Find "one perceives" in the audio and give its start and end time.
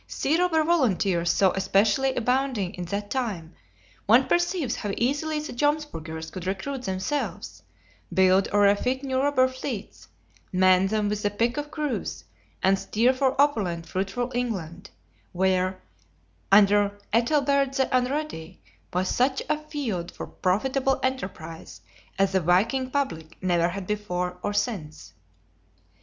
4.07-4.77